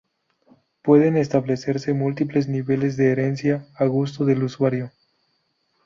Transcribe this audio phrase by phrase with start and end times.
[0.81, 4.91] Pueden establecerse múltiples niveles de herencia a gusto del usuario.